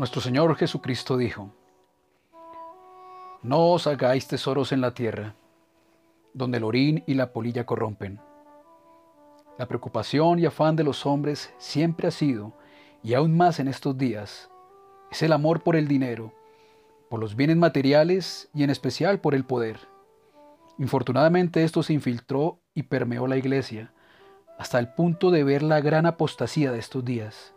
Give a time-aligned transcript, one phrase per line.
[0.00, 1.50] Nuestro Señor Jesucristo dijo,
[3.42, 5.34] No os hagáis tesoros en la tierra,
[6.32, 8.18] donde el orín y la polilla corrompen.
[9.58, 12.54] La preocupación y afán de los hombres siempre ha sido,
[13.02, 14.50] y aún más en estos días,
[15.10, 16.32] es el amor por el dinero,
[17.10, 19.80] por los bienes materiales y en especial por el poder.
[20.78, 23.92] Infortunadamente esto se infiltró y permeó la iglesia,
[24.58, 27.52] hasta el punto de ver la gran apostasía de estos días.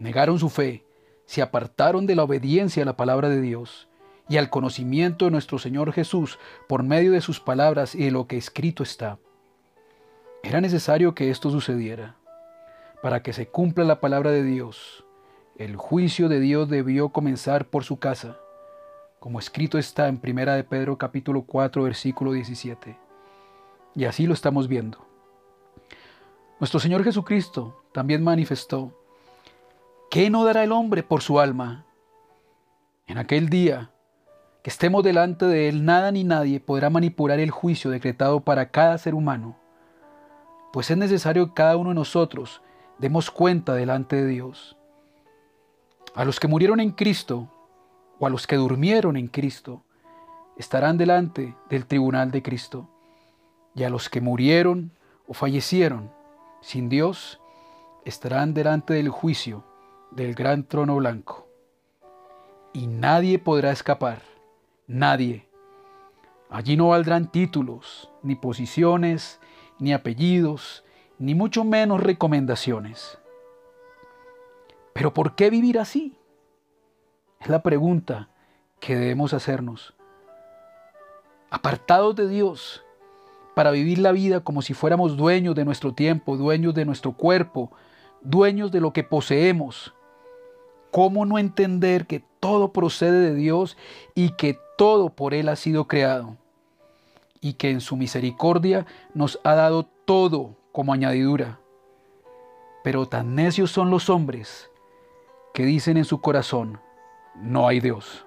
[0.00, 0.87] Negaron su fe,
[1.28, 3.86] se apartaron de la obediencia a la palabra de Dios
[4.30, 8.26] y al conocimiento de nuestro Señor Jesús por medio de sus palabras y de lo
[8.26, 9.18] que escrito está.
[10.42, 12.16] Era necesario que esto sucediera.
[13.02, 15.04] Para que se cumpla la palabra de Dios,
[15.58, 18.38] el juicio de Dios debió comenzar por su casa,
[19.20, 22.96] como escrito está en Primera de Pedro capítulo 4 versículo 17.
[23.94, 25.06] Y así lo estamos viendo.
[26.58, 28.97] Nuestro Señor Jesucristo también manifestó
[30.18, 31.84] ¿Qué no dará el hombre por su alma?
[33.06, 33.92] En aquel día
[34.64, 38.98] que estemos delante de Él, nada ni nadie podrá manipular el juicio decretado para cada
[38.98, 39.56] ser humano,
[40.72, 42.62] pues es necesario que cada uno de nosotros
[42.98, 44.76] demos cuenta delante de Dios.
[46.16, 47.48] A los que murieron en Cristo
[48.18, 49.84] o a los que durmieron en Cristo,
[50.56, 52.88] estarán delante del tribunal de Cristo.
[53.72, 54.90] Y a los que murieron
[55.28, 56.10] o fallecieron
[56.60, 57.40] sin Dios,
[58.04, 59.62] estarán delante del juicio
[60.10, 61.46] del gran trono blanco.
[62.72, 64.22] Y nadie podrá escapar,
[64.86, 65.48] nadie.
[66.50, 69.40] Allí no valdrán títulos, ni posiciones,
[69.78, 70.84] ni apellidos,
[71.18, 73.18] ni mucho menos recomendaciones.
[74.92, 76.16] Pero ¿por qué vivir así?
[77.40, 78.30] Es la pregunta
[78.80, 79.94] que debemos hacernos.
[81.50, 82.84] Apartados de Dios,
[83.54, 87.72] para vivir la vida como si fuéramos dueños de nuestro tiempo, dueños de nuestro cuerpo,
[88.22, 89.94] dueños de lo que poseemos,
[90.90, 93.76] ¿Cómo no entender que todo procede de Dios
[94.14, 96.36] y que todo por Él ha sido creado?
[97.40, 101.60] Y que en su misericordia nos ha dado todo como añadidura.
[102.82, 104.70] Pero tan necios son los hombres
[105.52, 106.80] que dicen en su corazón,
[107.34, 108.24] no hay Dios.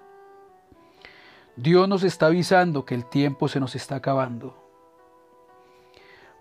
[1.55, 4.55] Dios nos está avisando que el tiempo se nos está acabando.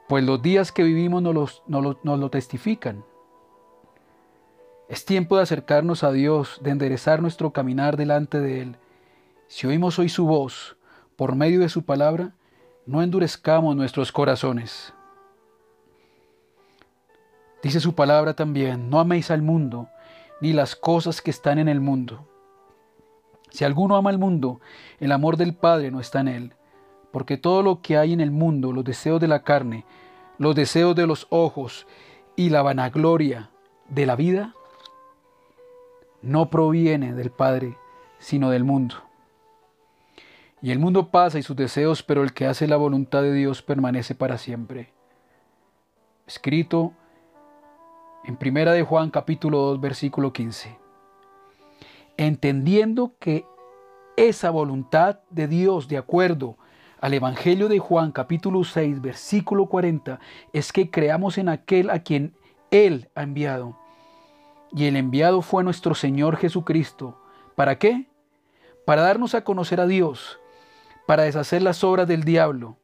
[0.08, 3.04] Pues los días que vivimos nos, nos lo testifican.
[4.90, 8.76] Es tiempo de acercarnos a Dios, de enderezar nuestro caminar delante de Él.
[9.46, 10.76] Si oímos hoy su voz
[11.14, 12.32] por medio de su palabra,
[12.86, 14.92] no endurezcamos nuestros corazones.
[17.62, 19.88] Dice su palabra también, no améis al mundo,
[20.40, 22.26] ni las cosas que están en el mundo.
[23.50, 24.60] Si alguno ama al mundo,
[24.98, 26.54] el amor del Padre no está en él,
[27.12, 29.84] porque todo lo que hay en el mundo, los deseos de la carne,
[30.36, 31.86] los deseos de los ojos
[32.34, 33.50] y la vanagloria
[33.88, 34.56] de la vida,
[36.22, 37.76] no proviene del Padre,
[38.18, 38.96] sino del mundo.
[40.62, 43.62] Y el mundo pasa y sus deseos, pero el que hace la voluntad de Dios
[43.62, 44.92] permanece para siempre.
[46.26, 46.92] Escrito
[48.24, 50.78] en Primera de Juan capítulo 2 versículo 15.
[52.18, 53.46] Entendiendo que
[54.16, 56.56] esa voluntad de Dios de acuerdo
[57.00, 60.20] al Evangelio de Juan capítulo 6 versículo 40
[60.52, 62.34] es que creamos en aquel a quien
[62.70, 63.79] Él ha enviado
[64.72, 67.18] y el enviado fue nuestro Señor Jesucristo.
[67.54, 68.08] ¿Para qué?
[68.84, 70.38] Para darnos a conocer a Dios,
[71.06, 72.76] para deshacer las obras del diablo,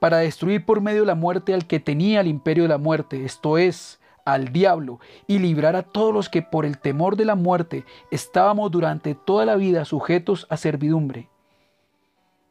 [0.00, 3.24] para destruir por medio de la muerte al que tenía el imperio de la muerte,
[3.24, 7.34] esto es, al diablo, y librar a todos los que por el temor de la
[7.34, 11.28] muerte estábamos durante toda la vida sujetos a servidumbre,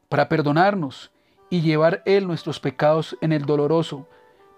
[0.08, 1.12] para perdonarnos
[1.50, 4.08] y llevar Él nuestros pecados en el doloroso,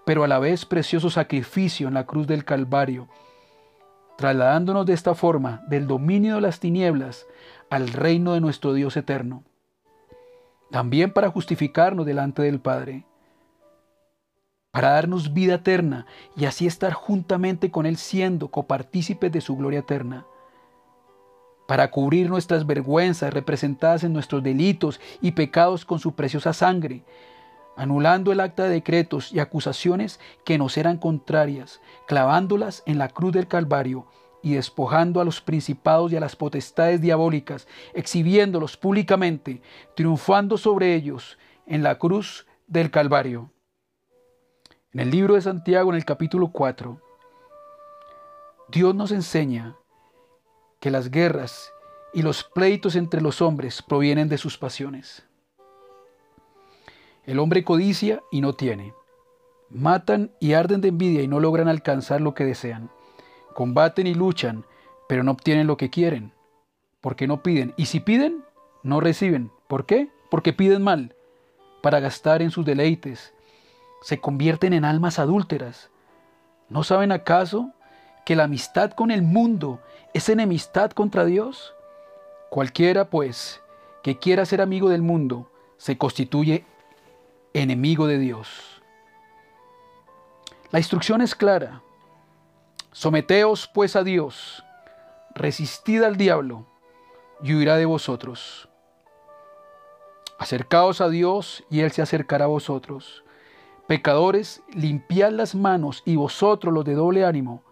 [0.05, 3.07] pero a la vez precioso sacrificio en la cruz del Calvario,
[4.19, 7.25] trasladándonos de esta forma del dominio de las tinieblas
[7.69, 9.45] al reino de nuestro Dios eterno.
[10.71, 13.05] También para justificarnos delante del Padre,
[14.71, 16.05] para darnos vida eterna
[16.35, 20.25] y así estar juntamente con Él siendo copartícipes de su gloria eterna,
[21.65, 27.03] para cubrir nuestras vergüenzas representadas en nuestros delitos y pecados con su preciosa sangre,
[27.79, 33.31] anulando el acta de decretos y acusaciones que nos eran contrarias, clavándolas en la cruz
[33.31, 34.05] del Calvario
[34.43, 39.61] y despojando a los principados y a las potestades diabólicas, exhibiéndolos públicamente,
[39.95, 43.49] triunfando sobre ellos en la cruz del Calvario.
[44.91, 46.99] En el libro de Santiago, en el capítulo 4,
[48.73, 49.77] Dios nos enseña
[50.81, 51.71] que las guerras
[52.13, 55.28] y los pleitos entre los hombres provienen de sus pasiones.
[57.29, 58.95] El hombre codicia y no tiene.
[59.69, 62.89] Matan y arden de envidia y no logran alcanzar lo que desean.
[63.53, 64.65] Combaten y luchan,
[65.07, 66.33] pero no obtienen lo que quieren.
[67.01, 67.75] porque no piden.
[67.77, 68.43] Y si piden,
[68.81, 69.51] no reciben.
[69.67, 70.09] ¿Por qué?
[70.31, 71.15] Porque piden mal,
[71.83, 73.31] para gastar en sus deleites.
[74.01, 75.91] Se convierten en almas adúlteras.
[76.67, 77.73] ¿No saben acaso
[78.25, 79.79] que la amistad con el mundo
[80.15, 81.75] es enemistad contra Dios?
[82.49, 83.61] Cualquiera, pues,
[84.01, 86.65] que quiera ser amigo del mundo, se constituye
[87.53, 88.81] enemigo de Dios.
[90.71, 91.81] La instrucción es clara.
[92.91, 94.63] Someteos pues a Dios,
[95.35, 96.65] resistid al diablo
[97.41, 98.67] y huirá de vosotros.
[100.37, 103.23] Acercaos a Dios y Él se acercará a vosotros.
[103.87, 107.63] Pecadores, limpiad las manos y vosotros los de doble ánimo,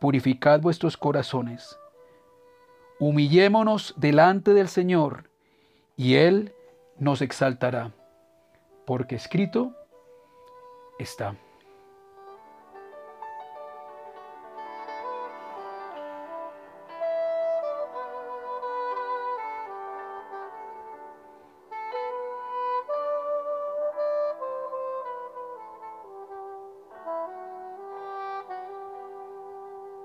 [0.00, 1.76] purificad vuestros corazones.
[2.98, 5.28] Humillémonos delante del Señor
[5.96, 6.54] y Él
[6.98, 7.92] nos exaltará,
[8.86, 9.74] porque escrito
[10.98, 11.36] está.